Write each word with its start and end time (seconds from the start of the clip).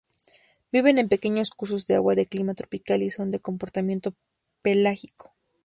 Viven 0.71 0.97
en 0.97 1.09
pequeños 1.09 1.51
cursos 1.51 1.85
de 1.85 1.93
agua 1.93 2.15
de 2.15 2.25
clima 2.25 2.55
tropical, 2.55 3.03
y 3.03 3.11
son 3.11 3.29
de 3.29 3.39
comportamiento 3.39 4.15
pelágico. 4.63 5.35